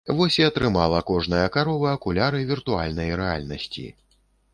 Вось 0.19 0.35
і 0.39 0.43
атрымала 0.45 1.01
кожная 1.09 1.43
карова 1.55 1.91
акуляры 1.97 2.39
віртуальнай 2.53 3.13
рэальнасці. 3.21 3.85